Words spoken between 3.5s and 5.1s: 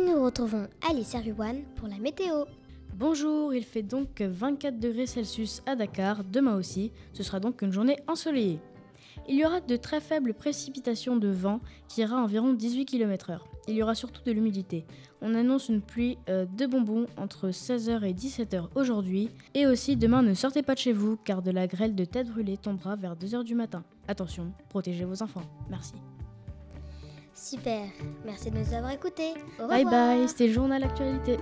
il fait donc 24 degrés